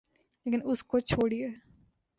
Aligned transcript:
لیکن 0.45 0.59
اس 0.69 0.79
کو 0.83 0.99
چھوڑئیے۔ 0.99 1.47